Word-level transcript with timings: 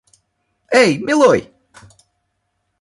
Эй, 0.79 0.91
милой! 1.05 1.39